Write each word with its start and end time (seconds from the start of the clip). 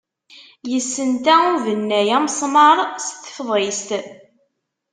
Yessenta 0.71 1.35
ubennay 1.55 2.09
amesmaṛ 2.17 2.77
s 3.05 3.07
tefḍist. 3.23 3.89